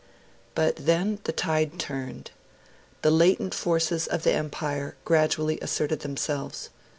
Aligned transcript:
But 0.55 0.77
then 0.77 1.19
the 1.25 1.31
tide 1.31 1.79
turned. 1.79 2.31
The 3.03 3.11
latent 3.11 3.53
forces 3.53 4.07
of 4.07 4.23
the 4.23 4.31
Empire 4.33 4.95
gradually 5.05 5.59
asserted 5.59 5.99
themselves. 5.99 6.71